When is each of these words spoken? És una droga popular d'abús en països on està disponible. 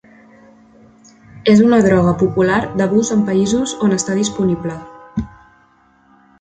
És 1.53 1.61
una 1.65 1.79
droga 1.89 2.15
popular 2.23 2.57
d'abús 2.81 3.13
en 3.19 3.23
països 3.29 3.77
on 3.89 3.95
està 4.01 4.19
disponible. 4.23 4.81